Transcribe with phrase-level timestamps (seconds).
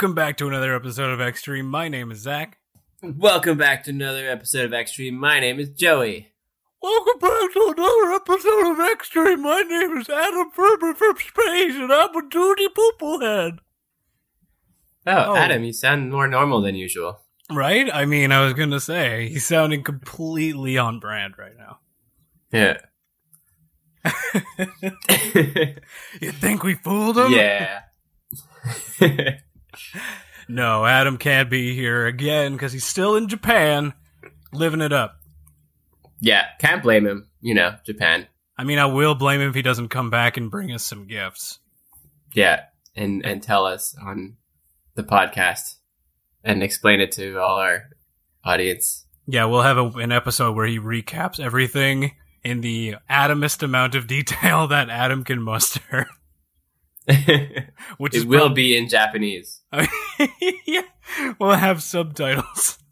[0.00, 1.66] Welcome back to another episode of Extreme.
[1.66, 2.56] My name is Zach.
[3.02, 5.14] Welcome back to another episode of Extreme.
[5.16, 6.28] My name is Joey.
[6.80, 9.42] Welcome back to another episode of Extreme.
[9.42, 13.58] My name is Adam Ferber from space, and I'm a duty pooplehead.
[15.06, 15.36] Oh, Oh.
[15.36, 17.20] Adam, you sound more normal than usual.
[17.52, 17.90] Right?
[17.92, 21.80] I mean, I was gonna say he's sounding completely on brand right now.
[22.50, 22.78] Yeah.
[26.22, 27.32] You think we fooled him?
[27.32, 27.80] yeah.
[30.48, 33.92] No, Adam can't be here again because he's still in Japan,
[34.52, 35.16] living it up.
[36.20, 37.28] yeah, can't blame him.
[37.40, 38.26] You know, Japan.
[38.58, 41.06] I mean, I will blame him if he doesn't come back and bring us some
[41.06, 41.60] gifts.
[42.34, 42.64] Yeah,
[42.96, 44.36] and and tell us on
[44.96, 45.76] the podcast
[46.44, 47.84] and explain it to all our
[48.44, 49.06] audience.
[49.26, 54.06] Yeah, we'll have a, an episode where he recaps everything in the atomist amount of
[54.06, 56.08] detail that Adam can muster.
[57.28, 59.60] it Which is will prob- be in Japanese.
[60.66, 60.82] yeah,
[61.38, 62.78] we'll have subtitles.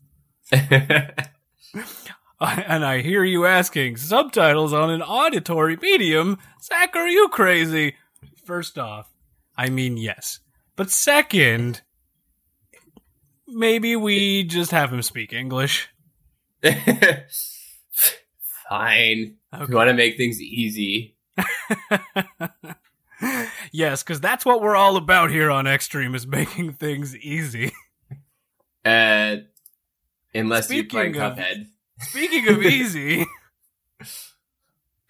[2.40, 6.38] And I hear you asking, subtitles on an auditory medium?
[6.62, 7.96] Zach, are you crazy?
[8.44, 9.12] First off,
[9.56, 10.38] I mean, yes.
[10.76, 11.82] But second,
[13.48, 15.88] maybe we just have him speak English.
[16.62, 16.76] Fine.
[19.52, 19.64] Okay.
[19.68, 21.16] We want to make things easy.
[23.72, 27.72] Yes, because that's what we're all about here on Extreme is making things easy.
[28.84, 29.36] Uh,
[30.34, 31.66] unless you play Speaking of- Cuphead.
[32.00, 33.26] Speaking of easy,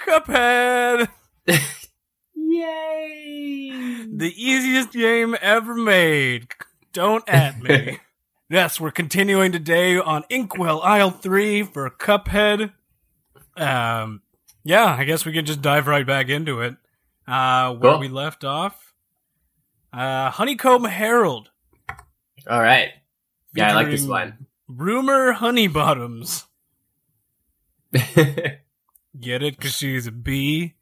[0.01, 1.09] Cuphead,
[2.35, 4.07] Yay!
[4.11, 6.49] the easiest game ever made.
[6.93, 7.99] Don't at me.
[8.51, 12.73] yes, we're continuing today on Inkwell Isle 3 for Cuphead.
[13.57, 14.23] Um,
[14.65, 16.77] yeah, I guess we can just dive right back into it.
[17.29, 18.01] Uh, where Cool.
[18.01, 18.95] we left off.
[19.93, 21.51] Uh, Honeycomb Herald.
[22.49, 22.89] All right.
[23.55, 24.47] Yeah, I like this one.
[24.67, 26.47] Rumor Honey Bottoms.
[27.93, 29.57] Get it?
[29.57, 30.75] Because she's a bee.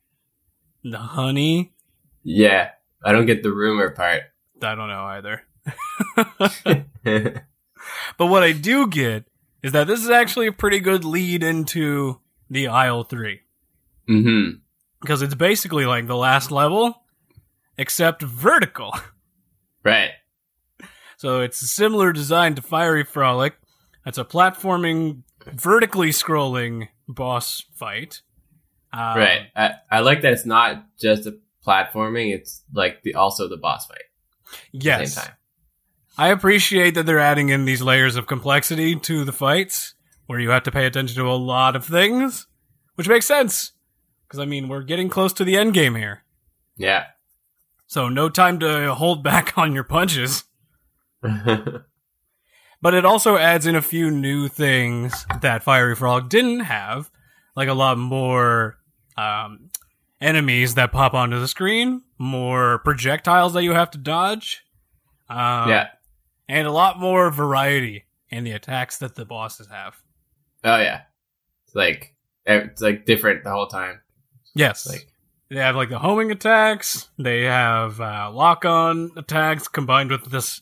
[0.85, 1.73] The honey.
[2.23, 2.71] yeah,
[3.05, 4.23] I don't get the rumor part.
[4.63, 5.43] I don't know either.
[8.19, 9.25] But what I do get
[9.63, 12.21] is that this is actually a pretty good lead into
[12.51, 13.41] the Isle 3.
[14.09, 14.49] hmm
[15.01, 17.03] Because it's basically like the last level,
[17.79, 18.93] except vertical.
[19.85, 20.11] Right.
[21.17, 23.55] So it's a similar design to Fiery Frolic.
[24.05, 28.23] It's a platforming, vertically scrolling boss fight.
[28.93, 29.43] Um, right.
[29.55, 33.87] I, I like that it's not just a platforming, it's like the also the boss
[33.87, 35.15] fight at the Yes.
[35.15, 35.35] same time.
[36.19, 39.95] I appreciate that they're adding in these layers of complexity to the fights,
[40.27, 42.49] where you have to pay attention to a lot of things,
[42.97, 43.71] which makes sense.
[44.27, 46.23] Because, I mean, we're getting close to the end game here.
[46.77, 47.05] Yeah.
[47.87, 50.45] So, no time to hold back on your punches.
[52.83, 57.11] But it also adds in a few new things that Fiery Frolic didn't have,
[57.57, 58.77] like a lot more
[59.17, 59.71] um,
[60.21, 64.63] enemies that pop onto the screen, more projectiles that you have to dodge.
[65.29, 65.89] Um, yeah.
[66.49, 69.97] and a lot more variety in the attacks that the bosses have.
[70.63, 71.03] Oh yeah.
[71.67, 74.03] It's like it's like different the whole time.
[74.57, 75.07] Yes, Like
[75.51, 77.09] they have like the homing attacks.
[77.19, 80.61] They have uh, lock-on attacks combined with this,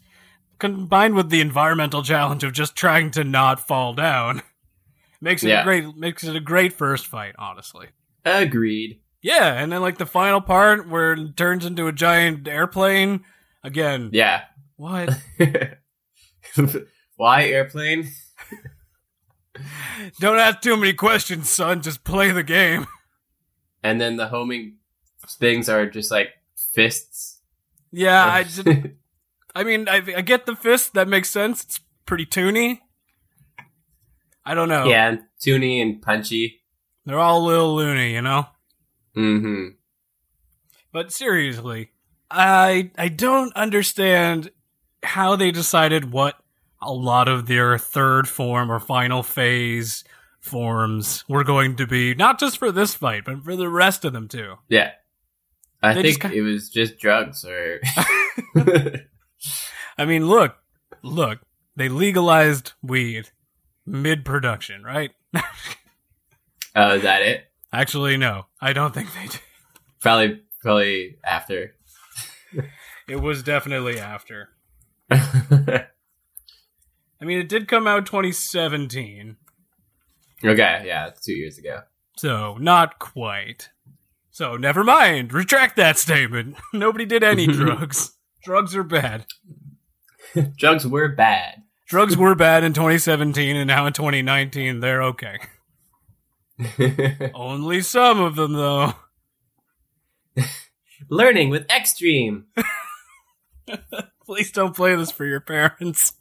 [0.58, 4.42] combined with the environmental challenge of just trying to not fall down.
[5.20, 7.86] Makes it a great, makes it a great first fight, honestly.
[8.26, 9.00] agreed.
[9.22, 13.24] Yeah, and then like the final part where it turns into a giant airplane.
[13.62, 14.42] Again, Yeah.
[14.76, 15.16] what?
[17.16, 18.10] Why airplane?
[20.20, 21.80] Don't ask too many questions, son.
[21.80, 22.86] Just play the game.
[23.84, 24.78] And then the homing
[25.28, 27.40] things are just like fists.
[27.92, 28.66] Yeah, I just,
[29.54, 30.94] I mean, I, I get the fist.
[30.94, 31.62] That makes sense.
[31.62, 32.80] It's pretty toony.
[34.44, 34.86] I don't know.
[34.86, 36.62] Yeah, toony and punchy.
[37.04, 38.46] They're all a little loony, you know?
[39.16, 39.68] Mm-hmm.
[40.92, 41.90] But seriously,
[42.30, 44.50] I I don't understand
[45.02, 46.36] how they decided what
[46.80, 50.04] a lot of their third form or final phase
[50.44, 54.12] forms were going to be, not just for this fight, but for the rest of
[54.12, 54.54] them too.
[54.68, 54.90] Yeah.
[55.82, 57.80] I They think just ki- it was just drugs or
[59.98, 60.56] I mean, look,
[61.02, 61.40] look,
[61.76, 63.30] they legalized weed
[63.86, 65.10] mid production, right?
[66.76, 67.44] Oh, is that it?
[67.72, 69.40] Actually, no, I don't think they did.
[70.00, 71.74] Probably probably after.
[73.06, 74.48] It was definitely after.
[75.10, 75.84] I
[77.20, 79.36] mean, it did come out 2017,
[80.52, 81.80] yeah, it's two years ago.
[82.16, 83.70] so not quite.
[84.30, 85.32] So never mind.
[85.32, 86.56] Retract that statement.
[86.72, 88.12] Nobody did any drugs.
[88.42, 89.26] Drugs are bad.
[90.56, 91.62] Drugs were bad.
[91.86, 95.38] Drugs were bad in 2017, and now in 2019, they're okay.
[97.34, 98.94] Only some of them, though.
[101.08, 102.46] Learning with Extreme.
[104.24, 106.14] Please don't play this for your parents.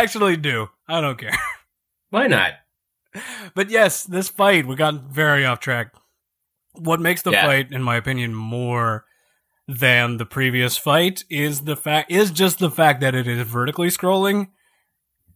[0.00, 0.68] Actually, do.
[0.88, 1.36] I don't care.
[2.10, 2.52] Why not?
[3.54, 5.92] But yes, this fight, we got very off track.
[6.72, 7.46] What makes the Yeah.
[7.46, 9.04] fight, in my opinion, more
[9.68, 13.88] than the previous fight is the fact is just the fact that it is vertically
[13.88, 14.48] scrolling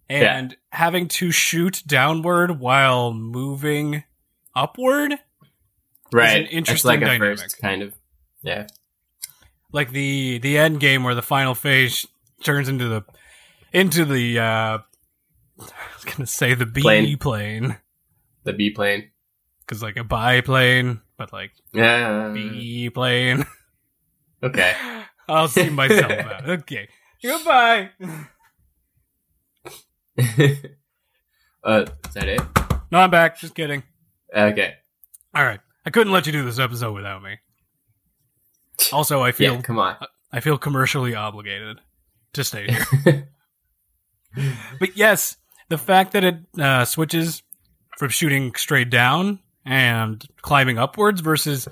[0.08, 4.04] and having to shoot downward while moving
[4.56, 5.14] upward.
[6.12, 6.40] Right.
[6.40, 7.38] an interesting like dynamic.
[7.38, 7.94] first kind of.
[8.42, 8.66] Yeah.
[9.72, 12.06] Like the the end game where the final phase
[12.42, 13.02] turns into the
[13.72, 14.80] into the uh I
[15.58, 17.16] was gonna say the B Plane.
[17.18, 17.76] plane.
[18.44, 19.10] The B plane.
[19.66, 22.30] Cause like a biplane, but like Yeah.
[22.32, 23.44] B plane.
[24.40, 24.72] Okay.
[25.28, 26.48] I'll see myself out.
[26.48, 26.88] Okay.
[27.20, 27.90] Goodbye.
[31.64, 32.40] uh, is that it?
[32.92, 33.38] No, I'm back.
[33.38, 33.82] Just kidding.
[34.34, 34.74] Okay.
[35.34, 35.60] All right.
[35.84, 37.38] I couldn't let you do this episode without me.
[38.92, 39.96] Also, I feel Yeah, come on.
[40.32, 41.80] I feel commercially obligated
[42.34, 42.68] to stay
[43.04, 43.28] here.
[44.78, 45.36] But yes,
[45.68, 47.42] the fact that it uh, switches
[47.96, 51.68] from shooting straight down and climbing upwards versus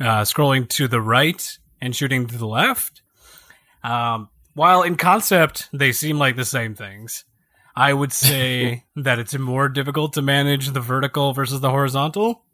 [0.00, 3.02] uh, scrolling to the right and shooting to the left,
[3.84, 7.24] um, while in concept they seem like the same things,
[7.76, 12.44] I would say that it's more difficult to manage the vertical versus the horizontal.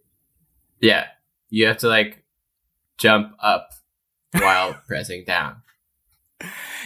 [0.81, 1.07] yeah.
[1.49, 2.25] You have to like
[2.99, 3.71] jump up
[4.33, 5.63] while pressing down.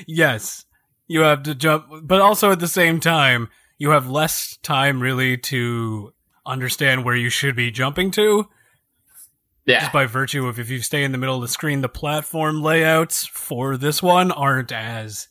[0.07, 0.67] Yes,
[1.11, 3.49] you have to jump, but also at the same time,
[3.79, 6.13] you have less time really to
[6.47, 8.49] understand where you should be jumping to.
[9.67, 9.81] Yeah.
[9.81, 12.63] Just by virtue of if you stay in the middle of the screen, the platform
[12.63, 15.27] layouts for this one aren't as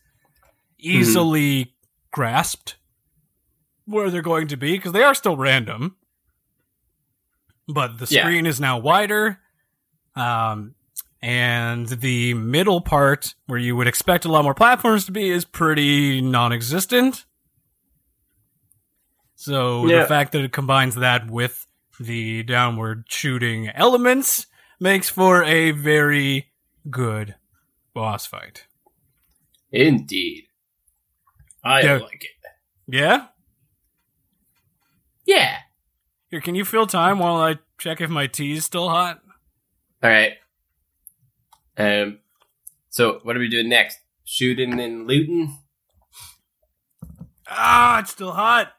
[0.77, 1.75] easily
[2.11, 2.75] grasped
[3.85, 5.95] where they're going to be because they are still random.
[7.69, 8.23] But the Yeah.
[8.23, 9.39] screen is now wider.
[10.15, 10.75] Um,
[11.21, 15.45] and the middle part, where you would expect a lot more platforms to be, is
[15.45, 17.25] pretty non existent.
[19.35, 20.01] So Yeah.
[20.01, 21.65] the fact that it combines that with
[21.99, 24.47] the downward shooting elements
[24.79, 26.51] makes for a very
[26.89, 27.35] good
[27.93, 28.65] boss fight.
[29.71, 30.45] Indeed.
[31.63, 31.93] I Yeah.
[31.97, 32.31] like it.
[32.87, 33.27] Yeah?
[35.25, 35.57] Yeah.
[36.29, 39.21] Here, can you fill time while I check if my tea is still hot?
[40.01, 40.33] All right.
[41.79, 42.19] Um.
[42.89, 43.99] So what are we doing next?
[44.25, 45.57] Shooting and looting.
[47.47, 48.73] Ah, it's still hot.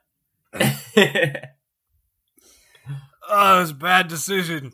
[3.33, 4.73] Oh, it was a bad decision.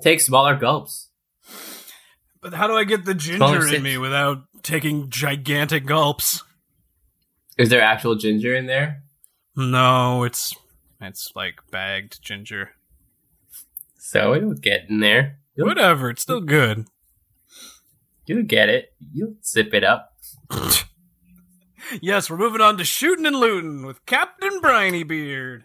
[0.00, 1.08] Take smaller gulps.
[2.40, 6.42] But how do I get the ginger Smaller in me without taking gigantic gulps?
[7.56, 9.04] Is there actual ginger in there?
[9.56, 10.52] No, it's
[11.00, 12.72] it's like bagged ginger.
[13.96, 15.38] So it'll get in there.
[15.56, 16.86] You'll, Whatever, it's still good.
[18.26, 18.92] you'll get it.
[19.12, 20.12] You'll zip it up.
[22.00, 25.64] Yes, we're moving on to shooting and looting with Captain Brineybeard.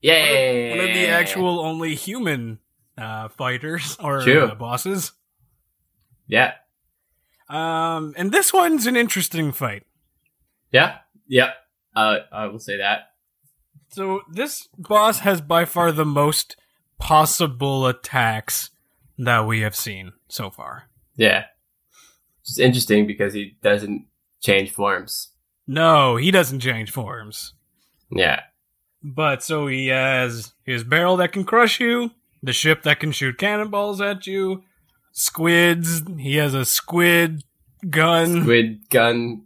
[0.00, 0.70] Yay!
[0.70, 2.60] One of the actual only human
[2.96, 5.12] uh, fighters or uh, bosses.
[6.26, 6.52] Yeah.
[7.48, 9.84] Um, and this one's an interesting fight.
[10.72, 10.98] Yeah.
[11.26, 11.52] Yeah.
[11.94, 13.10] Uh, I will say that.
[13.90, 16.56] So this boss has by far the most
[16.98, 18.70] possible attacks
[19.18, 20.88] that we have seen so far.
[21.16, 21.44] Yeah.
[22.42, 24.06] It's interesting because he doesn't
[24.40, 25.32] change forms.
[25.66, 27.54] No, he doesn't change forms.
[28.10, 28.42] Yeah.
[29.02, 32.10] But so he has his barrel that can crush you,
[32.42, 34.62] the ship that can shoot cannonballs at you,
[35.12, 36.02] squids.
[36.18, 37.42] He has a squid
[37.88, 38.42] gun.
[38.42, 39.42] Squid gun.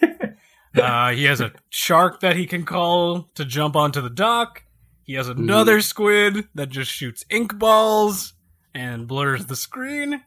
[0.76, 4.62] Uh, he has a shark that he can call to jump onto the dock.
[5.02, 8.34] He has another squid that just shoots ink balls
[8.74, 10.22] and blurs the screen.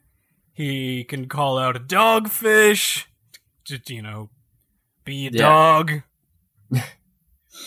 [0.53, 3.05] He can call out a dogfish
[3.65, 4.29] to, you know,
[5.05, 5.41] be a Yeah.
[5.41, 5.91] dog.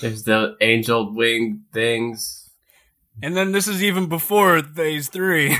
[0.00, 2.50] There's the angel wing things.
[3.22, 5.56] And then this is even before phase three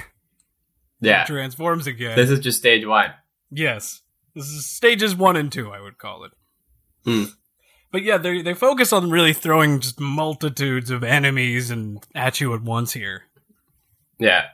[1.00, 1.25] Yeah.
[1.25, 2.16] transforms again.
[2.16, 3.12] This is just stage one.
[3.50, 4.00] Yes.
[4.35, 6.33] This is stages one and two, I would call it.
[7.04, 7.25] Hmm.
[7.92, 12.52] But yeah, they they focus on really throwing just multitudes of enemies and at you
[12.54, 13.25] at once here.
[14.18, 14.47] Yeah.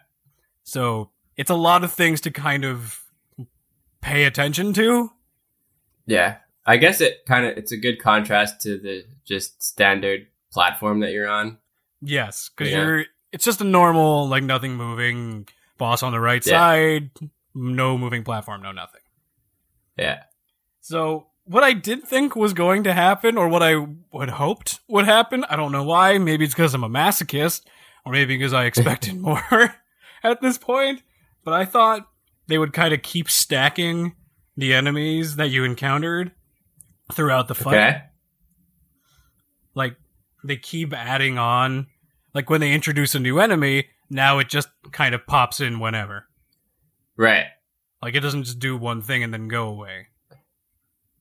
[0.70, 3.02] So it's a lot of things to kind of
[4.00, 5.10] pay attention to.
[6.06, 6.36] Yeah.
[6.64, 11.10] I guess it kind of it's a good contrast to the just standard platform that
[11.10, 11.58] you're on.
[12.00, 12.78] Yes, because Yeah.
[12.84, 16.52] you're it's just a normal like nothing moving boss on the right Yeah.
[16.52, 17.10] side,
[17.52, 19.00] no moving platform, no nothing.
[19.98, 20.22] Yeah.
[20.80, 23.74] So what I did think was going to happen, or what I
[24.12, 26.18] would hoped would happen, I don't know why.
[26.18, 27.62] Maybe it's because I'm a masochist,
[28.04, 29.74] or maybe because I expected more
[30.22, 31.02] at this point.
[31.44, 32.06] But I thought
[32.46, 34.14] they would kind of keep stacking
[34.56, 36.32] the enemies that you encountered
[37.12, 37.74] throughout the fight.
[37.74, 38.02] Okay.
[39.74, 39.96] Like
[40.44, 41.86] they keep adding on.
[42.34, 46.26] Like when they introduce a new enemy, now it just kind of pops in whenever.
[47.16, 47.46] Right.
[48.02, 50.08] Like it doesn't just do one thing and then go away.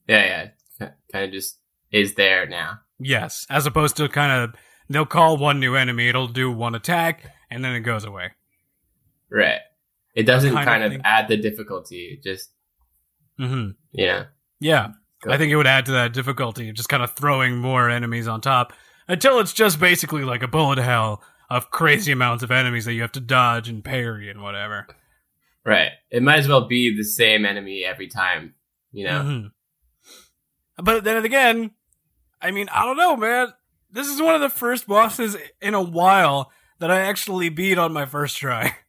[0.08, 0.90] Yeah, yeah.
[1.12, 1.60] Kind of just
[1.92, 2.80] is there now.
[3.00, 4.56] Yes, as opposed to kind of
[4.90, 8.32] they'll call one new enemy, it'll do one attack, and then it goes away.
[9.32, 9.60] Right.
[10.16, 11.02] It doesn't Kind of kind of, thing.
[11.04, 12.18] add the difficulty.
[12.20, 12.50] It just
[13.38, 14.26] hmm know.
[14.60, 14.88] Yeah,
[15.24, 15.32] Go.
[15.32, 18.42] I think it would add to that difficulty, just kind of throwing more enemies on
[18.42, 18.74] top
[19.08, 23.02] until it's just basically like a bullet hell of crazy amounts of enemies that you
[23.02, 24.88] have to dodge and parry and whatever.
[25.66, 25.92] Right.
[26.10, 28.56] It might as well be the same enemy every time.
[28.92, 29.22] You know.
[29.22, 29.52] Mhm.
[30.78, 31.72] But then again,
[32.42, 33.54] I mean, I don't know, man.
[33.92, 37.92] This is one of the first bosses in a while that I actually beat on
[37.94, 38.76] my first try.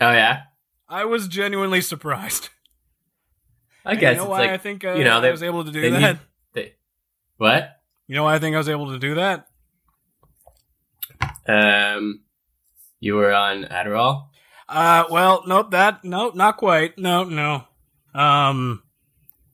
[0.00, 0.42] Oh yeah.
[0.88, 2.48] I was genuinely surprised.
[3.84, 5.64] I guess you know why like I think uh, you know, I they- was able
[5.64, 6.00] to do they that.
[6.00, 6.18] need-
[6.52, 6.74] they,
[7.36, 7.80] what?
[8.06, 9.46] You know why I think I was able to do that?
[11.46, 12.22] Um,
[12.98, 14.28] you were on Adderall.
[14.68, 16.98] Uh, well, nope, that, nope, not quite.
[16.98, 17.64] No, no.
[18.14, 18.82] Um,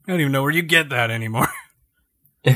[0.06, 1.48] I don't even know where you get that anymore.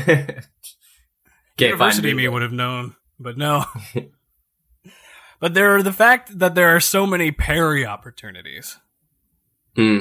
[1.58, 3.64] University me would have known, but no.
[5.40, 8.78] but there are the fact that there are so many parry opportunities.
[9.76, 9.98] Hmm.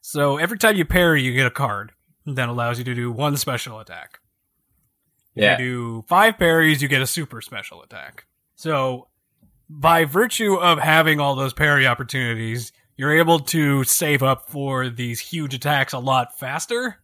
[0.00, 1.92] So every time you parry, you get a card
[2.26, 4.18] that allows you to do one special attack.
[5.34, 5.52] Yeah.
[5.58, 8.24] you do five parries, you get a super special attack.
[8.54, 9.08] So,
[9.68, 15.20] by virtue of having all those parry opportunities, you're able to save up for these
[15.20, 16.96] huge attacks a lot faster,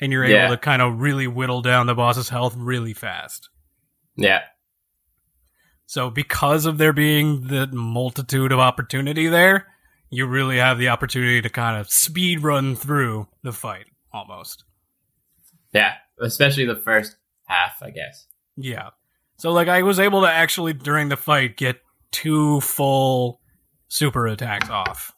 [0.00, 0.46] and you're Yeah.
[0.46, 3.50] able to kind of really whittle down the boss's health really fast.
[4.16, 4.40] Yeah.
[5.88, 9.68] So, because of there being the multitude of opportunity there,
[10.10, 14.64] you really have the opportunity to kind of speed run through the fight almost.
[15.72, 15.94] Yeah.
[16.20, 17.16] Especially the first
[17.46, 18.26] half, I guess.
[18.54, 18.90] Yeah.
[19.38, 21.80] So like I was able to actually during the fight get
[22.10, 23.40] two full
[23.88, 25.14] super attacks off.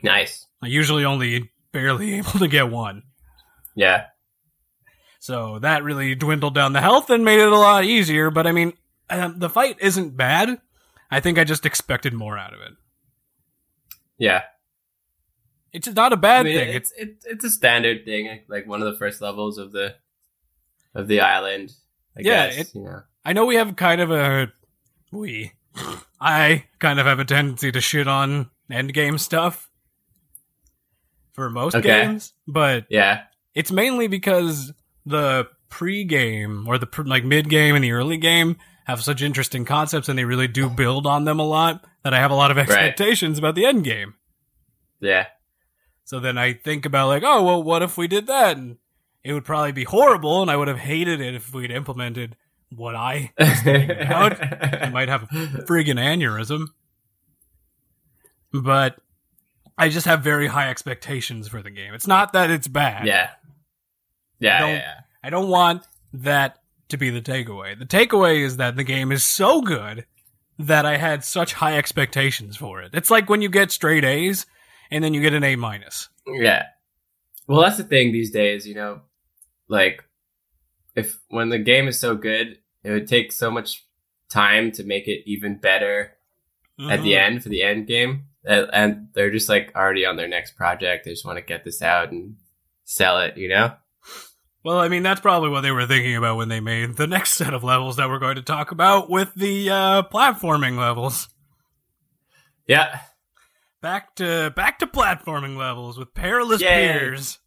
[0.00, 0.46] Nice.
[0.62, 3.02] I usually only barely able to get one.
[3.74, 4.04] Yeah.
[5.18, 8.52] So that really dwindled down the health and made it a lot easier, but I
[8.52, 8.74] mean,
[9.10, 10.60] um, the fight isn't bad.
[11.10, 12.72] I think I just expected more out of it.
[14.18, 14.42] Yeah.
[15.72, 16.68] It's not a bad I mean, thing.
[16.74, 19.94] it's it's it's a standard thing, like- one of the first levels of the
[20.94, 21.72] of the island.
[22.16, 23.02] I Yeah, guess, it- you know.
[23.24, 24.52] I know we have kind of a
[25.12, 25.52] we
[26.20, 29.70] I kind of have a tendency to shit on endgame stuff
[31.32, 31.86] for most Okay.
[31.88, 33.22] games, but Yeah.
[33.54, 34.72] it's mainly because
[35.06, 38.56] the pre-game or the pr- like mid-game and the early game
[38.90, 42.18] have such interesting concepts and they really do build on them a lot that I
[42.18, 44.14] have a lot of expectations about the end game.
[45.00, 45.26] Yeah.
[46.04, 48.56] So then I think about like, oh well, what if we did that?
[48.56, 48.76] And
[49.24, 52.36] it would probably be horrible, and I would have hated it if we'd implemented
[52.74, 54.42] what I was about.
[54.42, 56.66] I might have a friggin' aneurysm.
[58.52, 58.96] But
[59.78, 61.94] I just have very high expectations for the game.
[61.94, 63.06] It's not that it's bad.
[63.06, 63.30] Yeah.
[64.38, 64.94] Yeah, I Don't- yeah, yeah.
[65.22, 65.82] I don't want
[66.14, 66.59] that
[66.90, 67.78] to be the takeaway.
[67.78, 70.06] The takeaway is that the game is so good
[70.58, 72.90] that I had such high expectations for it.
[72.94, 74.46] It's like when you get straight A's
[74.90, 76.08] and then you get an A minus.
[76.26, 76.64] Yeah.
[77.48, 79.00] Well, that's the thing these days, you know,
[79.68, 80.04] like
[80.94, 83.84] if when the game is so good, it would take so much
[84.30, 86.12] time to make it even better
[86.88, 87.18] at the Mhm.
[87.18, 88.26] end for the end game.
[88.44, 91.04] And they're just like already on their next project.
[91.04, 92.36] They just want to get this out and
[92.84, 93.74] sell it, you know?
[94.62, 97.32] Well, I mean, that's probably what they were thinking about when they made the next
[97.34, 101.28] set of levels that we're going to talk about with the uh, platforming levels.
[102.66, 103.00] Yeah.
[103.80, 106.68] Back to back to platforming levels with perilous Yay.
[106.92, 107.38] peers.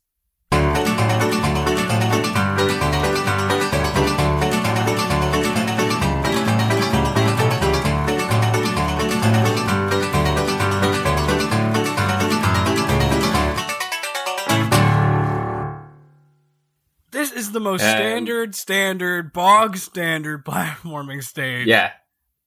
[17.43, 21.91] Is the most Um, standard, standard, bog standard platforming stage Yeah.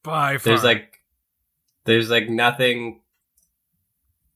[0.03, 0.51] by far.
[0.53, 1.01] There's like,
[1.85, 3.03] there's like nothing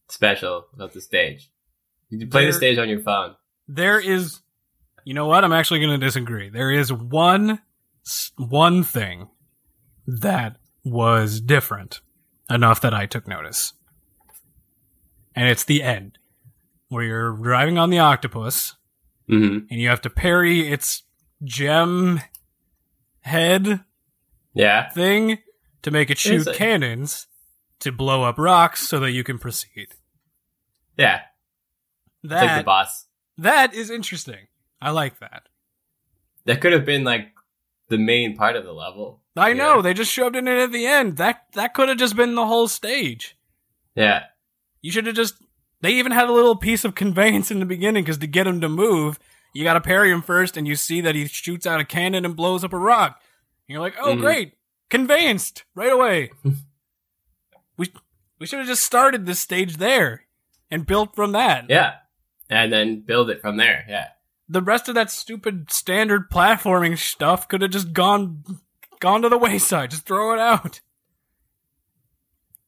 [0.09, 1.51] special about the stage.
[2.09, 3.37] You can play the stage on your phone.
[3.69, 4.41] There is,
[5.05, 5.45] you know what?
[5.45, 6.49] I'm actually going to disagree.
[6.49, 7.61] There is one,
[8.37, 9.29] one thing
[10.07, 12.01] that was different
[12.49, 13.75] enough that I took notice.
[15.37, 16.19] and it's the end
[16.89, 18.75] where you're driving on the octopus
[19.31, 21.03] hmm and you have to parry its
[21.45, 22.21] gem
[23.21, 23.85] head
[24.55, 24.91] Yeah.
[24.91, 25.39] thing
[25.83, 27.27] to make it shoot It's a- cannons
[27.81, 29.89] to blow up rocks so that you can proceed.
[30.99, 31.23] Yeah.
[32.23, 33.07] It's like the boss.
[33.39, 34.49] that is interesting.
[34.83, 35.49] I like that.
[36.45, 37.29] That could have been like
[37.89, 39.23] the main part of the level.
[39.37, 39.55] I Yeah.
[39.55, 41.17] know they just shoved it in at the end.
[41.17, 43.37] That that could have just been the whole stage.
[43.95, 44.25] Yeah.
[44.83, 45.35] You should have just.
[45.83, 48.61] They even had a little piece of conveyance in the beginning because to get him
[48.61, 49.19] to move,
[49.55, 52.25] you got to parry him first, and you see that he shoots out a cannon
[52.25, 53.21] and blows up a rock.
[53.67, 54.21] And you're like, oh Mhm.
[54.21, 54.55] great,
[54.91, 56.31] conveyanced right away.
[57.77, 57.93] we
[58.39, 60.27] we should have just started this stage there
[60.71, 61.67] and built from that.
[61.69, 61.95] Yeah.
[62.49, 63.85] And then build it from there.
[63.89, 64.09] Yeah.
[64.49, 68.43] The rest of that stupid standard platforming stuff could have just gone
[68.99, 69.91] gone to the wayside.
[69.93, 70.81] Just throw it out.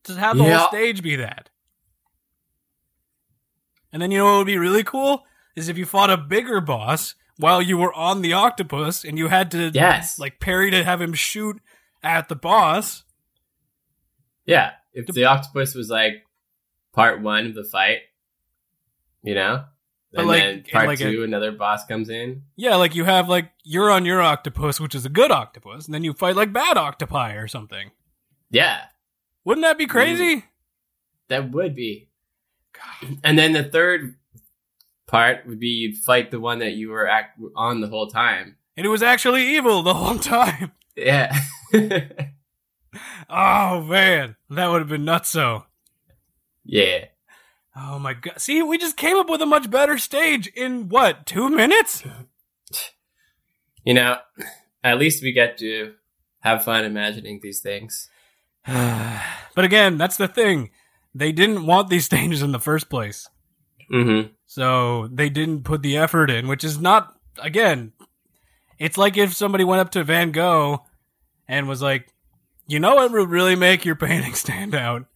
[0.04, 0.58] Just have the Yeah.
[0.58, 1.50] whole stage be that.
[3.92, 6.60] And then you know what would be really cool is if you fought a bigger
[6.60, 10.18] boss while you were on the octopus and you had to Yes.
[10.18, 11.60] like parry to have him shoot
[12.02, 13.04] at the boss.
[14.46, 14.72] Yeah.
[14.92, 16.24] If the octopus was like
[16.92, 17.98] part one of the fight,
[19.22, 19.64] you know?
[20.12, 22.42] But, and like, then part like, a- two, another boss comes in.
[22.56, 25.94] Yeah, like you have like you're on your octopus, which is a good octopus, and
[25.94, 27.92] then you fight like bad octopi or something.
[28.50, 28.80] Yeah.
[29.44, 29.90] Wouldn't that be mm.
[29.90, 30.44] crazy?
[31.28, 32.10] That would be.
[33.24, 34.16] And then the third
[35.06, 38.56] part would be you'd fight the one that you were act- on the whole time.
[38.76, 40.72] And it was actually evil the whole time.
[40.94, 41.34] Yeah.
[43.30, 45.64] Oh man, that would have been nutso.
[46.64, 47.06] yeah.
[47.74, 48.38] Oh my god.
[48.38, 52.02] See, we just came up with a much better stage in what, two minutes?
[53.84, 54.18] You know,
[54.84, 55.94] at least we get to
[56.40, 58.08] have fun imagining these things.
[58.66, 60.70] but again, that's the thing.
[61.14, 63.28] They didn't want these stages in the first place.
[63.92, 64.32] Mm-hmm.
[64.46, 67.92] So they didn't put the effort in, which is not, again,
[68.78, 70.84] it's like if somebody went up to Van Gogh
[71.48, 72.08] and was like,
[72.66, 75.06] you know what would really make your painting stand out?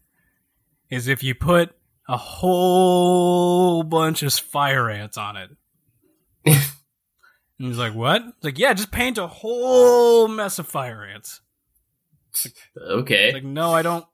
[0.90, 1.74] Is if you put
[2.09, 5.50] a whole bunch of fire ants on it.
[6.46, 6.56] and
[7.59, 8.22] he's like, what?
[8.22, 11.40] It's like, yeah, just paint a whole mess of fire ants.
[12.80, 13.32] Okay.
[13.32, 14.06] Like, no, I don't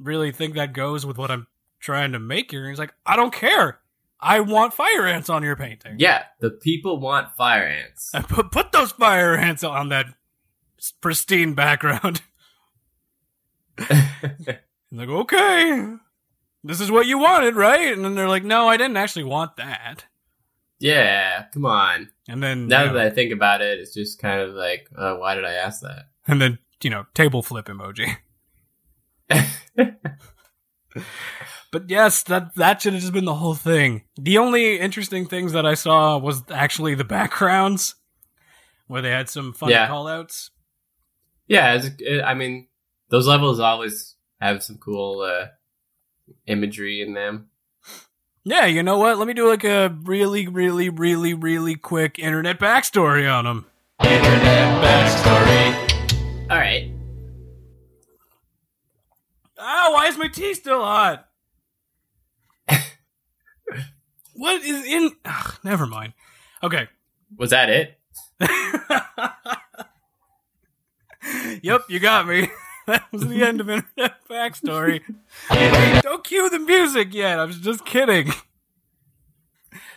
[0.00, 1.46] really think that goes with what I'm
[1.80, 2.62] trying to make here.
[2.62, 3.80] And he's like, I don't care.
[4.20, 5.96] I want fire ants on your painting.
[5.98, 8.10] yeah, the people want fire ants.
[8.14, 10.06] I put put those fire ants on that
[11.00, 12.20] pristine background.
[14.92, 15.86] Like, okay,
[16.64, 17.92] this is what you wanted, right?
[17.92, 20.06] And then they're like, no, I didn't actually want that.
[20.80, 22.08] yeah, come on.
[22.28, 24.88] And then, Now you know, that I think about it, it's just kind of like,
[24.96, 26.06] uh, why did I ask that?
[26.26, 28.16] and then you know, table flip emoji.
[31.72, 34.02] But yes, that that should have just been the whole thing.
[34.16, 37.94] The only interesting things that I saw was actually the backgrounds,
[38.88, 39.86] where they had some fun Yeah.
[39.86, 40.50] call outs.
[41.46, 42.66] yeah, it, I mean,
[43.08, 45.46] those levels always have some cool uh,
[46.46, 47.50] imagery in them.
[48.42, 49.18] Yeah, you know what?
[49.18, 53.66] Let me do like a really, really, really, really quick internet backstory on them.
[54.02, 56.50] Internet backstory.
[56.50, 56.90] All right.
[59.88, 61.26] Why is my tea still hot?
[64.34, 65.12] what is in?
[65.24, 66.12] Ugh, never mind.
[66.62, 66.88] Okay.
[67.36, 67.98] Was that it?
[71.62, 72.48] yep, you got me.
[72.86, 75.00] that was the end of internet backstory.
[76.02, 77.38] Don't cue the music yet.
[77.38, 78.32] I was just kidding.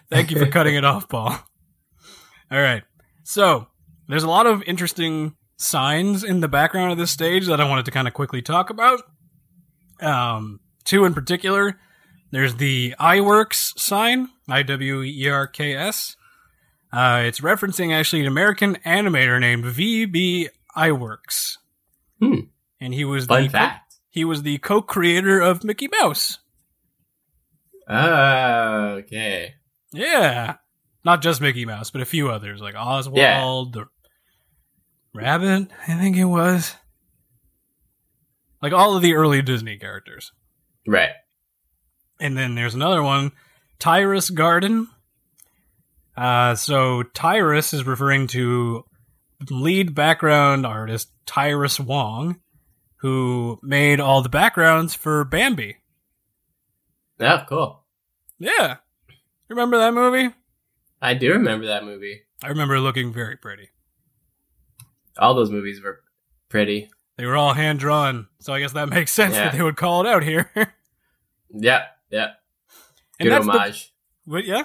[0.10, 1.40] Thank you for cutting it off, Paul.
[2.52, 2.84] All right.
[3.24, 3.68] So,
[4.08, 7.86] there's a lot of interesting signs in the background of this stage that I wanted
[7.86, 9.02] to kind of quickly talk about.
[10.04, 11.80] Um, two in particular.
[12.32, 16.16] There's the Iwerks sign, I W E R K S.
[16.92, 20.50] Uh, it's referencing actually an American animator named V.B.
[20.78, 21.58] Iwerks.
[22.20, 22.36] Hmm.
[22.80, 23.96] And he was Fun the fact.
[24.10, 26.40] he was the co-creator of Mickey Mouse.
[27.88, 29.56] Oh, okay.
[29.92, 30.56] Yeah,
[31.04, 33.86] not just Mickey Mouse, but a few others like Oswald, the
[35.14, 35.70] Rabbit.
[35.88, 36.76] I think it was
[38.64, 40.32] like all of the early Disney characters.
[40.88, 41.12] Right.
[42.20, 43.34] And then there's another one,
[43.78, 44.88] Tyrus Garden.
[46.16, 48.86] Uh, so Tyrus is referring to
[49.50, 52.40] lead background artist Tyrus Wong,
[52.98, 55.78] who made all the backgrounds for Bambi.
[57.20, 57.84] Yeah, cool.
[58.40, 58.78] Yeah.
[59.50, 60.34] Remember that movie?
[61.02, 62.22] I do remember that movie.
[62.42, 63.70] I remember looking very pretty.
[65.18, 66.00] All those movies were
[66.48, 66.90] pretty.
[67.18, 69.46] They were all hand drawn, so I guess that makes sense Yeah.
[69.46, 70.50] that they would call it out here.
[71.54, 72.32] Yeah, yeah.
[73.20, 73.94] And Good that's the- homage.
[74.26, 74.64] But yeah,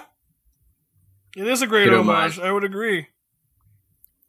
[1.37, 2.37] it is a great Good homage.
[2.37, 2.39] homage.
[2.39, 3.07] I would agree.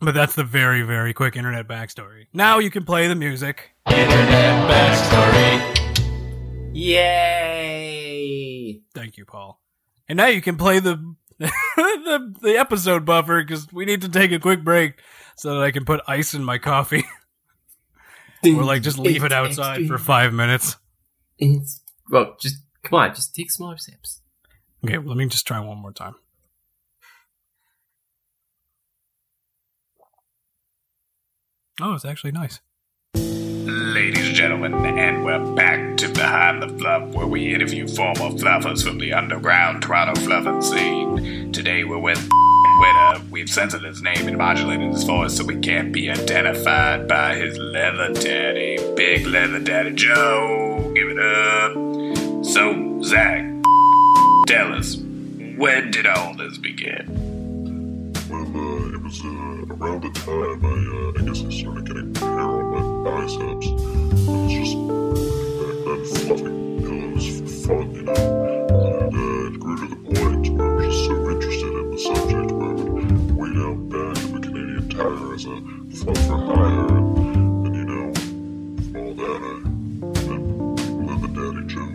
[0.02, 2.26] But that's the very, very quick internet backstory.
[2.32, 3.70] Now you can play the music.
[3.86, 5.78] Internet backstory.
[7.70, 8.80] Yay!
[8.94, 9.60] Thank you, Paul.
[10.08, 14.32] And now you can play the the the episode buffer because we need to take
[14.32, 15.00] a quick break
[15.36, 17.04] so that I can put ice in my coffee
[18.44, 20.76] or like just leave it outside for five minutes.
[21.38, 24.22] It's, well, just come on, just take smaller sips.
[24.84, 26.14] Okay, let me just try one more time.
[31.82, 32.60] Oh, it's actually nice.
[33.14, 38.84] Ladies and gentlemen, and we're back to Behind the Fluff, where we interview former fluffers
[38.84, 41.52] from the underground Toronto fluffing scene.
[41.52, 42.28] Today we're with
[43.40, 47.56] We've censored his name and modulated his voice so we can't be identified by his
[47.56, 50.92] leather daddy, Big Leather Daddy Joe.
[50.94, 52.44] Give it up.
[52.44, 53.42] So, Zach,
[54.46, 54.96] tell us,
[55.56, 58.12] when did all this begin?
[58.28, 62.14] Well, uh, it was uh, around the time I, uh, I guess I started getting
[62.14, 63.68] hair on my biceps.
[63.68, 64.76] I was just
[65.56, 68.12] back then fluffing pillows for fun, you know.
[68.12, 71.98] And uh, it grew to the point where I was just so interested in the
[71.98, 72.59] subject
[76.10, 76.96] a fluff for hire.
[76.96, 78.06] And, and you know,
[79.00, 81.90] all that, I met Leather Daddy Joe.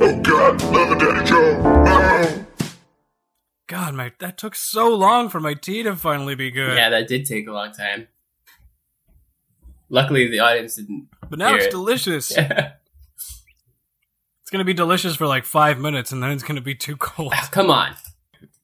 [0.00, 1.62] Oh God, Leather Daddy Joe!
[1.84, 2.46] No!
[3.66, 6.76] God, my that took so long for my tea to finally be good.
[6.76, 8.08] Yeah, that did take a long time.
[9.88, 11.08] Luckily, the audience didn't.
[11.28, 11.70] but now hear it's it.
[11.70, 12.36] delicious.
[14.42, 17.32] It's gonna be delicious for like five minutes, and then it's gonna be too cold.
[17.34, 17.94] Ah, come on.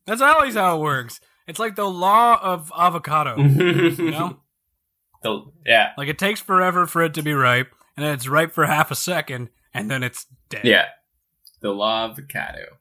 [0.06, 1.20] That's always how it works.
[1.50, 3.36] It's like the law of avocado.
[3.36, 4.38] You know,
[5.22, 8.52] The- yeah, like it takes forever for it to be ripe, and then it's ripe
[8.52, 10.62] for half a second, and then it's dead.
[10.64, 10.86] yeah.
[11.60, 12.78] The law of avocado.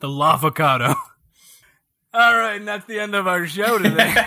[0.00, 0.94] The law avocado.
[2.12, 4.14] All right, and that's the end of our show today.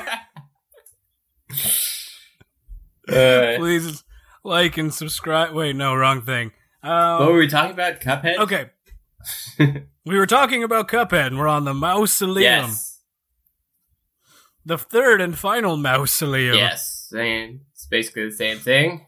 [3.10, 4.04] Uh, Please
[4.43, 5.54] like and subscribe.
[5.54, 6.52] Wait, no, wrong thing.
[6.84, 8.02] Um, what were we talking about?
[8.02, 8.38] Cuphead?
[8.39, 8.69] okay.
[9.60, 12.42] we were talking about Cuphead, and we're on the mausoleum.
[12.70, 13.00] Yes.
[14.66, 16.56] The third and final mausoleum.
[16.56, 17.12] Yes.
[17.16, 19.06] And it's basically the same thing.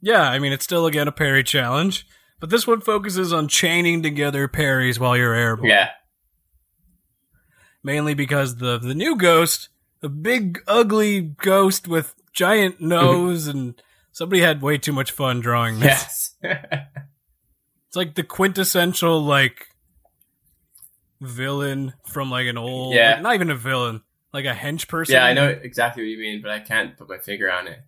[0.00, 2.06] Yeah, I mean, it's still, again, a parry challenge,
[2.40, 5.70] but this one focuses on chaining together parries while you're airborne.
[5.70, 5.90] Yeah.
[7.84, 9.68] Mainly because the, the new ghost,
[10.00, 15.78] the big, ugly ghost with giant nose, and somebody had way too much fun drawing
[15.78, 16.34] this.
[16.42, 16.76] Yes.
[17.92, 19.66] It's like the quintessential, like,
[21.20, 22.94] villain from, like, an old.
[22.94, 23.20] Yeah.
[23.20, 24.00] Not even a villain,
[24.32, 25.12] like a hench person.
[25.16, 27.80] yeah, I know exactly what you mean, but I can't put my finger on it.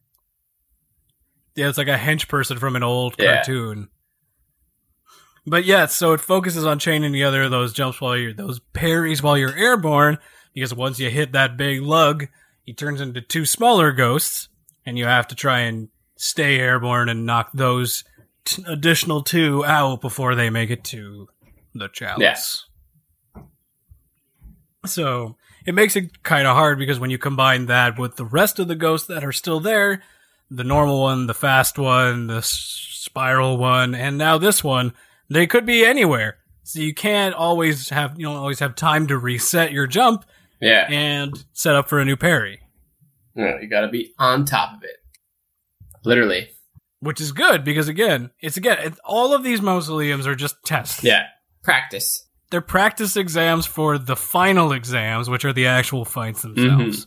[1.56, 3.36] Yeah, it's like a hench person from an old Yeah.
[3.36, 3.88] cartoon.
[5.46, 9.38] But yeah, so it focuses on chaining together those jumps while you're those parries while
[9.38, 10.18] you're airborne,
[10.52, 12.28] because once you hit that big lug,
[12.62, 14.50] he turns into two smaller ghosts,
[14.84, 15.88] and you have to try and
[16.18, 18.04] stay airborne and knock those
[18.66, 21.28] additional two out before they make it to
[21.74, 22.66] the chalice.
[24.86, 28.58] So it makes it kind of hard because when you combine that with the rest
[28.58, 30.02] of the ghosts that are still there,
[30.50, 34.92] the normal one, the fast one, the spiral one, and now this one,
[35.30, 36.36] they could be anywhere.
[36.64, 40.24] So you can't always have you don't always have time to reset your jump
[40.60, 40.86] Yeah.
[40.90, 42.60] and set up for a new parry,
[43.34, 44.96] No, you gotta be on top of it.
[46.04, 46.50] Literally.
[47.04, 51.02] Which is good because again, it's again it, all of these mausoleums are just tests.
[51.04, 51.24] Yeah.
[51.62, 52.26] Practice.
[52.50, 57.06] they're practice exams for the final exams, which are the actual fights themselves.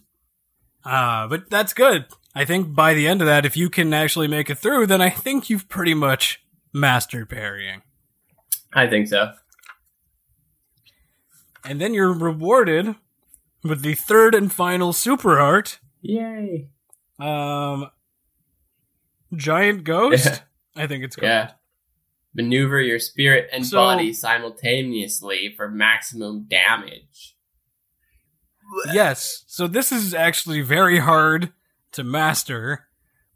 [0.83, 2.05] Uh, but that's good.
[2.33, 5.01] I think by the end of that, if you can actually make it through, then
[5.01, 6.39] I think you've pretty much
[6.73, 7.81] mastered parrying.
[8.73, 9.33] I think so.
[11.63, 12.95] And then you're rewarded
[13.63, 16.69] with the third and final super art, Yay.
[17.19, 17.89] um,
[19.35, 20.25] Giant Ghost.
[20.25, 20.83] Yeah.
[20.83, 21.29] I think it's called.
[21.29, 21.51] Yeah.
[22.35, 27.35] Maneuver your spirit and So- body simultaneously for maximum damage.
[28.91, 29.43] Yes.
[29.47, 31.53] So this is actually very hard
[31.93, 32.87] to master,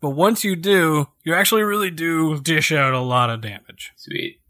[0.02, 3.92] but once you do, you actually really do dish out a lot of damage.
[3.96, 4.42] Sweet.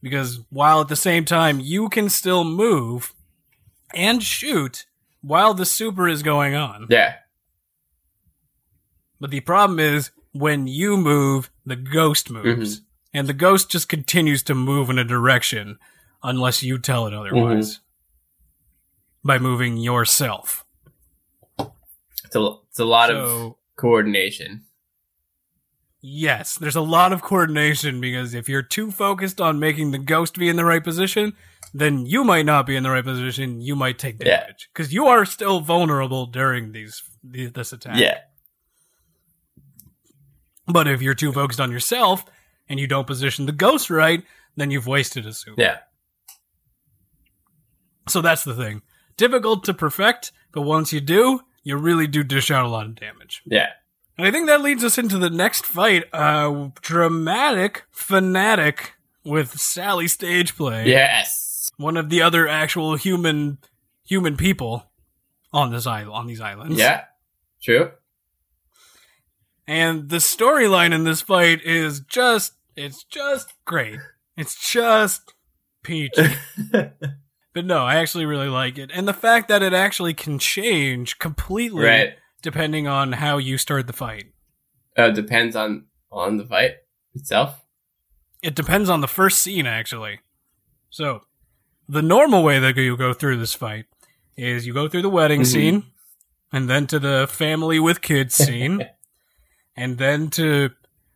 [0.00, 3.12] Because while at the same time you can still move
[3.92, 4.86] and shoot
[5.20, 6.86] while the super is going on.
[6.90, 7.14] Yeah.
[9.24, 12.80] But the problem is when you move, the ghost moves.
[12.80, 12.84] Mm-hmm.
[13.14, 15.78] And the ghost just continues to move in a direction
[16.22, 17.76] unless you tell it otherwise.
[17.76, 19.26] Mm-hmm.
[19.26, 20.66] By moving yourself.
[21.58, 24.66] It's a, it's a lot of coordination.
[26.02, 30.36] Yes, there's a lot of coordination because if you're too focused on making the ghost
[30.36, 31.32] be in the right position,
[31.72, 33.62] then you might not be in the right position.
[33.62, 37.98] You might take damage because you are still vulnerable during these this attack.
[37.98, 38.18] Yeah.
[40.66, 42.24] But if you're too focused on yourself
[42.68, 44.22] and you don't position the ghost right,
[44.56, 45.60] then you've wasted a super.
[45.60, 45.78] Yeah.
[48.08, 48.82] So that's the thing.
[49.16, 52.94] Difficult to perfect, but once you do, you really do dish out a lot of
[52.94, 53.42] damage.
[53.46, 53.68] Yeah.
[54.16, 56.04] And I think that leads us into the next fight.
[56.12, 60.86] Uh, dramatic fanatic with Sally Stageplay.
[60.86, 61.70] Yes.
[61.76, 63.58] One of the other actual human
[64.06, 64.90] human people
[65.52, 66.78] on this island on these islands.
[66.78, 67.04] Yeah.
[67.62, 67.92] True.
[69.66, 73.98] And the storyline in this fight is just it's just great.
[74.36, 75.32] It's just
[75.82, 76.34] peachy.
[76.72, 78.90] but no, I actually really like it.
[78.92, 82.14] And the fact that it actually can change completely right.
[82.42, 84.26] depending on how you start the fight.
[84.96, 86.72] Uh, depends on on the fight
[87.14, 87.60] itself.
[88.42, 90.20] It depends on the first scene, actually.
[90.90, 91.22] So,
[91.88, 93.86] the normal way that you go through this fight
[94.36, 95.46] is you go through the wedding Mhm.
[95.46, 95.82] scene,
[96.52, 98.86] and then to the family with kids scene,
[99.76, 100.70] and then to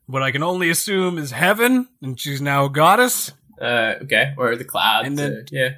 [0.07, 3.33] what I can only assume is heaven, and she's now a goddess.
[3.61, 4.33] Uh, okay.
[4.37, 5.07] Or the clouds.
[5.07, 5.71] And then- yeah.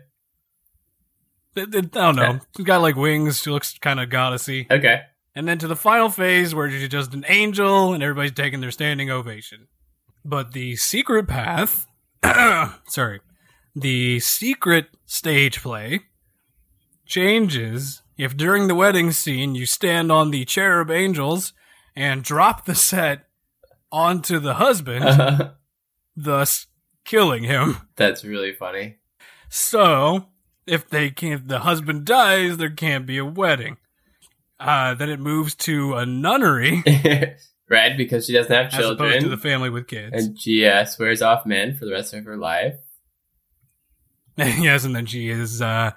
[1.56, 2.38] I don't know.
[2.56, 3.40] She's got like wings.
[3.42, 4.70] She looks kind of goddessy.
[4.70, 5.02] Okay.
[5.34, 8.70] And then to the final phase where she's just an angel and everybody's taking their
[8.70, 9.66] standing ovation.
[10.24, 11.86] But the secret path,
[12.86, 13.20] sorry,
[13.74, 16.00] the secret stage play
[17.06, 21.52] changes if during the wedding scene you stand on the cherub angels
[21.96, 23.26] and drop the set
[23.92, 25.50] onto the husband,
[26.16, 26.66] thus
[27.04, 27.76] killing him.
[27.96, 28.96] That's really funny.
[29.48, 30.26] So,
[30.66, 33.76] if they can if the husband dies, there can't be a wedding.
[34.58, 36.84] Uh, then it moves to a nunnery
[37.70, 40.12] right, because she doesn't have as opposed to the family with kids.
[40.12, 42.74] and she uh, swears off men for the rest of her life.
[44.36, 45.92] yes, and then she is, uh,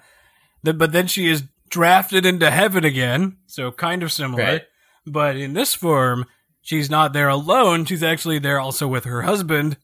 [0.64, 4.42] th- but then she is drafted into heaven again, so kind of similar.
[4.42, 4.62] Right.
[5.06, 6.26] But in this form,
[6.62, 7.84] she's not there alone.
[7.84, 9.76] She's actually there also with her husband.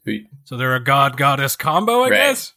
[0.44, 2.12] So they're a god goddess combo, I Right.
[2.16, 2.54] guess.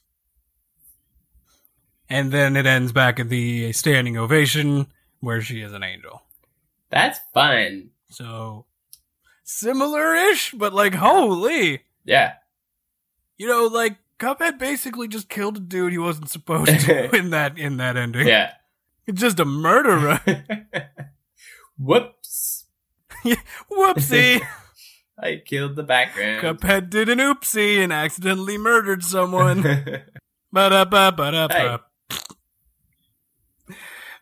[2.10, 4.88] And then it ends back at the standing ovation
[5.19, 6.21] where she is an angel.
[6.89, 7.89] That's fun.
[8.10, 8.65] So
[9.43, 12.34] similar-ish, but like holy, Yeah.
[13.38, 17.58] you know, like Cuphead basically just killed a dude he wasn't supposed to in that
[17.58, 18.28] in that ending.
[18.28, 18.52] Yeah.
[19.08, 20.21] It's just a murderer.
[21.77, 22.65] Whoops.
[23.71, 24.41] Whoopsie.
[25.19, 26.41] I killed the background.
[26.41, 29.62] Cuphead did an oopsie and accidentally murdered someone.
[30.51, 31.81] Ba-da-ba.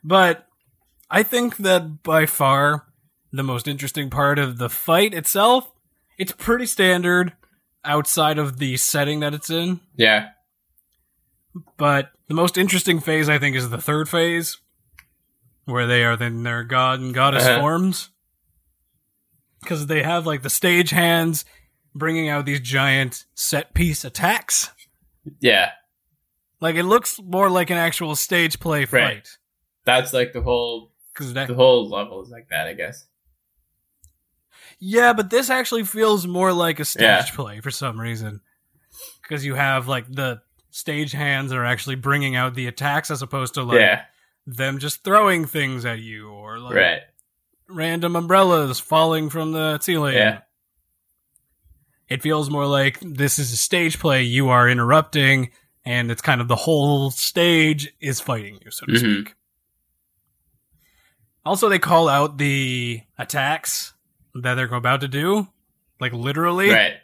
[0.04, 0.48] But
[1.10, 2.88] I think that by far
[3.32, 5.72] the most interesting part of the fight itself,
[6.18, 7.34] it's pretty standard
[7.84, 9.80] outside of the setting that it's in.
[9.98, 10.30] yeah.
[11.78, 14.58] But the most interesting phase, I think, is the third phase,
[15.66, 17.60] where they are in their god and goddess Uh-huh.
[17.60, 18.10] forms.
[19.62, 21.46] Because they have like the stage hands
[21.94, 24.72] bringing out these giant set piece attacks.
[25.40, 25.72] Yeah.
[26.60, 28.90] Like it looks more like an actual stage play Right.
[28.90, 29.28] fight.
[29.86, 33.06] That's like the whole Because that, the whole level is like that, I guess.
[34.80, 37.26] yeah, but this actually feels more like a stage Yeah.
[37.36, 38.42] play for some reason.
[39.22, 43.54] Because you have like the stage hands are actually bringing out the attacks as opposed
[43.56, 44.06] to like yeah.
[44.46, 47.02] Them just throwing things at you or like Right.
[47.70, 50.16] random umbrellas falling from the ceiling.
[50.16, 50.42] Yeah.
[52.10, 54.24] It feels more like this is a stage play.
[54.24, 55.52] You are interrupting,
[55.86, 58.98] and it's kind of the whole stage is fighting you, so to Mhm.
[59.22, 59.36] speak.
[61.46, 63.94] Also, they call out the attacks
[64.36, 65.48] that they're about to do,
[66.00, 66.70] like literally.
[66.70, 66.98] Right.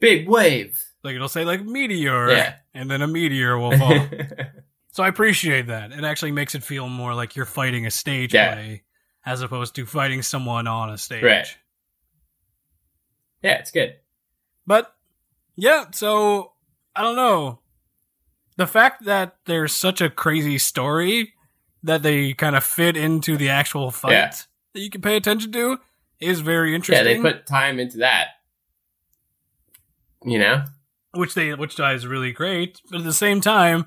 [0.00, 0.80] Big wave.
[1.04, 2.54] Like it'll say like meteor, Yeah.
[2.74, 4.08] and then a meteor will fall.
[4.92, 5.90] so I appreciate that.
[5.92, 8.54] It actually makes it feel more like you're fighting a stage Yeah.
[8.54, 8.82] play
[9.26, 11.22] as opposed to fighting someone on a stage.
[11.24, 11.46] Right.
[13.42, 13.96] yeah, it's good.
[14.66, 14.94] But
[15.56, 16.52] yeah, so
[16.94, 17.58] I don't know.
[18.56, 21.34] The fact that there's such a crazy story
[21.82, 24.30] that they kind of fit into the actual fight Yeah.
[24.74, 25.78] that you can pay attention to
[26.20, 27.04] is very interesting.
[27.06, 28.28] Yeah, they put time into that.
[30.24, 30.64] You know?
[31.14, 32.80] which they which is really great.
[32.90, 33.86] But at the same time,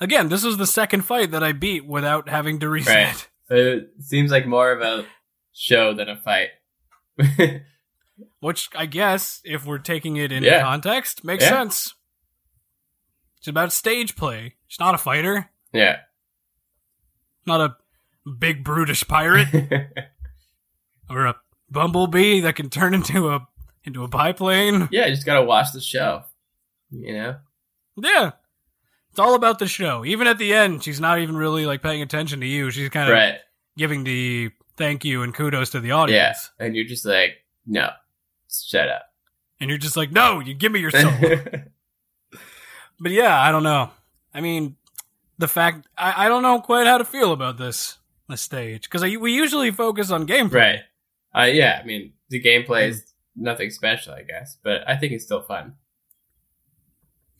[0.00, 3.28] again, this is the second fight that I beat without having to reset.
[3.50, 3.58] Right.
[3.58, 5.06] It seems like more of a
[5.52, 6.48] show than a fight.
[8.40, 10.62] Which I guess, if we're taking it in Yeah.
[10.62, 11.50] context, makes Yeah.
[11.50, 11.94] sense.
[13.38, 14.54] It's about stage play.
[14.66, 15.98] She's not a fighter, yeah.
[17.46, 17.76] not a
[18.38, 19.48] big brutish pirate
[21.10, 21.36] or a
[21.70, 23.46] bumblebee that can turn into a
[23.84, 24.88] into a biplane.
[24.90, 26.24] Yeah, you just gotta watch the show.
[26.90, 27.36] You know?
[27.96, 28.32] Yeah.
[29.16, 30.04] It's all about the show.
[30.04, 32.70] Even at the end, she's not even really like paying attention to you.
[32.70, 33.38] She's kind of Right.
[33.74, 36.50] giving the thank you and kudos to the audience.
[36.60, 36.66] Yeah.
[36.66, 37.30] And you're just like,
[37.66, 37.88] no,
[38.52, 39.04] shut up.
[39.58, 41.10] And you're just like, no, you give me your soul.
[43.00, 43.88] but yeah, I don't know.
[44.34, 44.76] I mean,
[45.38, 47.96] the fact I, I don't know quite how to feel about this
[48.28, 50.52] this stage because we usually focus on gameplay.
[50.52, 50.80] right.
[51.34, 55.24] Uh, yeah, I mean, the gameplay is nothing special, I guess, but I think it's
[55.24, 55.76] still fun.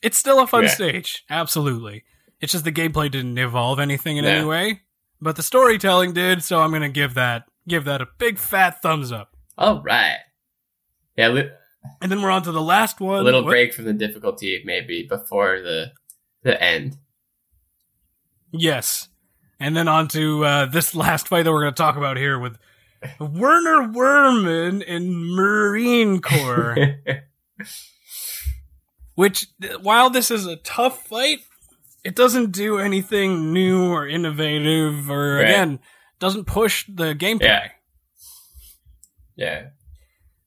[0.03, 0.69] It's still a fun Yeah.
[0.71, 2.05] stage, absolutely.
[2.41, 4.31] It's just the gameplay didn't evolve anything in Yeah.
[4.31, 4.83] any way,
[5.21, 6.43] but the storytelling did.
[6.45, 9.35] So I'm gonna give that give that a big fat thumbs up.
[9.59, 10.19] All right.
[11.17, 11.51] Yeah, li-
[12.03, 13.21] And then we're on to the last one.
[13.21, 15.93] a little What- break from the difficulty maybe before the
[16.43, 16.97] the end.
[18.53, 19.09] Yes.
[19.59, 22.39] And then on to uh, this last fight that we're going to talk about here
[22.39, 22.59] with
[23.19, 26.77] Werner Werman in Murine Corps.
[29.17, 29.49] which,
[29.83, 31.41] while this is a tough fight,
[32.05, 35.43] it doesn't do anything new or innovative or, Right.
[35.49, 35.81] again,
[36.21, 37.71] doesn't push the gameplay.
[39.37, 39.65] Yeah.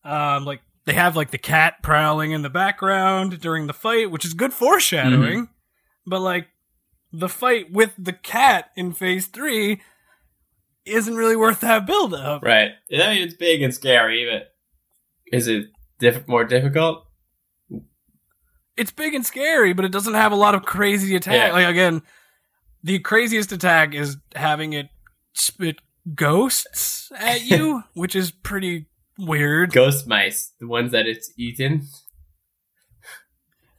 [0.05, 0.35] yeah.
[0.37, 4.23] Um, like, they have, like, the cat prowling in the background during the fight, which
[4.23, 5.41] is good foreshadowing.
[5.43, 5.51] Mm-hmm.
[6.07, 6.47] But, like,
[7.11, 9.81] the fight with the cat in phase three
[10.85, 12.41] isn't really worth that build up.
[12.43, 12.71] Right.
[12.91, 14.47] I mean, it's big and scary, but
[15.35, 15.65] is it
[15.99, 17.05] diff- more difficult?
[18.79, 21.49] It's big and scary, but it doesn't have a lot of crazy attack.
[21.49, 21.53] Yeah.
[21.53, 22.01] Like, again,
[22.83, 24.87] the craziest attack is having it
[25.33, 25.77] spit
[26.15, 28.87] ghosts at you, which is pretty
[29.17, 29.71] weird.
[29.71, 31.87] Ghost mice, the ones that it's eaten.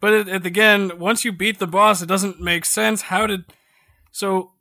[0.00, 3.02] But it, it, again, once you beat the boss, it doesn't make sense.
[3.02, 3.44] How did
[4.10, 4.52] so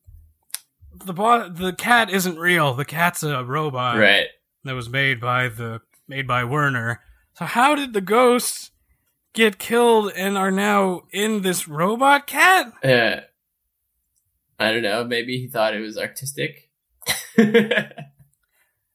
[1.06, 1.52] the boss?
[1.58, 2.74] The cat isn't real.
[2.74, 4.28] The cat's a robot right.
[4.66, 7.02] that was made by the made by Werner.
[7.34, 8.72] So how did the ghosts
[9.34, 12.72] get killed and are now in this robot cat?
[12.84, 13.22] Yeah.
[14.60, 15.04] I don't know.
[15.06, 16.70] Maybe he thought it was artistic.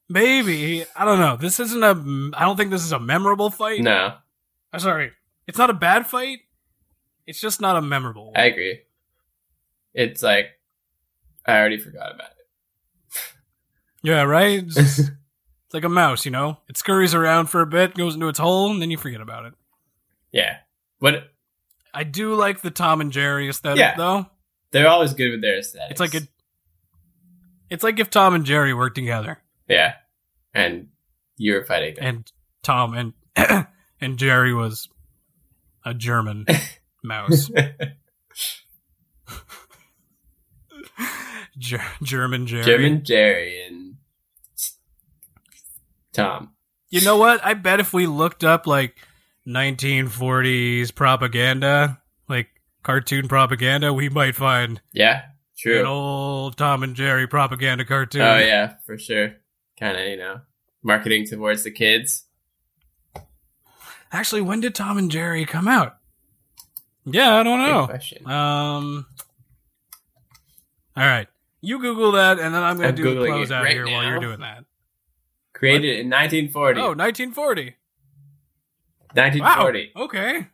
[0.09, 1.37] Maybe I don't know.
[1.37, 2.37] This isn't a.
[2.37, 3.81] I don't think this is a memorable fight.
[3.81, 4.14] no,
[4.73, 5.12] I'm sorry.
[5.47, 6.40] It's not a bad fight.
[7.27, 8.27] It's just not a memorable.
[8.27, 8.37] One.
[8.37, 8.81] I agree.
[9.94, 10.49] It's like
[11.47, 13.20] I already forgot about it.
[14.03, 14.62] yeah, right.
[14.62, 15.11] It's, it's
[15.73, 16.59] like a mouse, you know.
[16.68, 19.47] It scurries around for a bit, goes into its hole, and then you forget about
[19.47, 19.55] it.
[20.35, 20.57] Yeah,
[21.01, 21.31] but
[21.94, 23.94] I do like the Tom and Jerry aesthetic, Yeah.
[23.97, 24.27] though.
[24.73, 25.92] they're always good with their aesthetics.
[25.92, 26.27] It's like a.
[27.70, 29.94] It's like if Tom and Jerry worked together, yeah,
[30.53, 30.88] and
[31.38, 32.05] you were fighting them.
[32.05, 32.94] and Tom
[33.37, 33.66] and
[34.01, 34.88] and Jerry was
[35.85, 36.44] a German
[37.03, 37.51] mouse.
[41.59, 42.64] Ger- German Jerry.
[42.64, 43.94] German Jerry and
[46.12, 46.51] Tom.
[46.90, 47.44] You know what?
[47.44, 48.97] I bet if we looked up like
[49.47, 52.49] 1940s propaganda, like
[52.83, 55.23] cartoon propaganda, we might find Yeah,
[55.59, 55.81] true.
[55.81, 58.23] an old Tom and Jerry propaganda cartoon.
[58.23, 59.35] Oh yeah, for sure.
[59.79, 60.41] Kind of, you know,
[60.83, 62.25] marketing towards the kids.
[64.13, 65.99] Actually, when did Tom and Jerry come out?
[67.05, 67.87] Yeah, I don't Good know.
[67.87, 68.27] question.
[68.31, 69.07] Um.
[70.97, 71.27] All right,
[71.61, 74.05] you Google that, and then I'm going to do a close out right here while
[74.09, 74.65] you're doing that.
[75.53, 76.81] Created in 1940.
[76.81, 77.75] Oh, 1940.
[79.14, 79.92] 1940.
[79.94, 80.05] Wow.
[80.05, 80.46] Okay.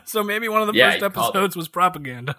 [0.04, 2.36] so maybe one of the Yeah, first episodes was propaganda.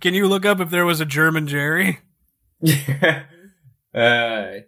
[0.00, 2.00] Can you look up if there was a German Jerry?
[2.64, 2.70] uh,
[3.94, 4.64] I'm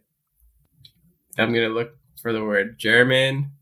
[1.36, 3.52] gonna look for the word German.